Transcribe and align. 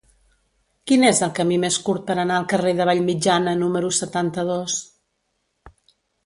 Quin 0.91 1.03
és 1.09 1.19
el 1.27 1.33
camí 1.39 1.59
més 1.63 1.77
curt 1.89 2.03
per 2.07 2.15
anar 2.23 2.37
al 2.37 2.47
carrer 2.53 2.71
de 2.79 2.87
Vallmitjana 2.91 3.53
número 3.61 3.93
setanta-dos? 3.99 4.79